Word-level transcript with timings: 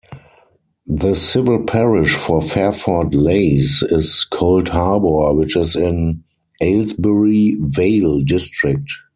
The 0.87 1.13
civil 1.13 1.63
parish 1.63 2.15
for 2.15 2.41
Fairford 2.41 3.13
Leys 3.13 3.83
is 3.83 4.25
Coldharbour 4.31 5.37
which 5.37 5.55
is 5.55 5.75
in 5.75 6.23
Aylesbury 6.59 7.55
Vale 7.59 8.21
district. 8.21 8.91